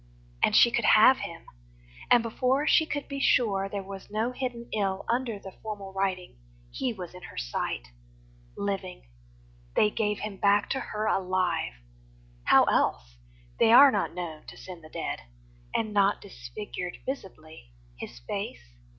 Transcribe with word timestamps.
And 0.41 0.55
she 0.55 0.71
could 0.71 0.83
have 0.97 1.19
him. 1.19 1.45
And 2.09 2.23
before 2.23 2.65
She 2.65 2.87
could 2.87 3.07
be 3.07 3.19
sure 3.19 3.69
there 3.69 3.83
was 3.83 4.09
no 4.09 4.31
hidden 4.31 4.67
ill 4.73 5.05
Under 5.07 5.37
the 5.37 5.51
formal 5.61 5.93
writing, 5.93 6.39
he 6.71 6.91
was 6.91 7.13
in 7.13 7.21
her 7.21 7.37
sight, 7.37 7.89
Living. 8.57 9.03
They 9.75 9.91
gave 9.91 10.21
him 10.21 10.37
back 10.37 10.71
to 10.71 10.79
her 10.79 11.05
alive 11.05 11.73
How 12.45 12.63
else? 12.63 13.17
They 13.59 13.71
are 13.71 13.91
not 13.91 14.15
known 14.15 14.47
to 14.47 14.57
send 14.57 14.83
the 14.83 14.89
dead 14.89 15.21
And 15.75 15.93
not 15.93 16.19
disfigured 16.19 16.97
visibly. 17.05 17.69
His 17.95 18.17
face? 18.21 18.71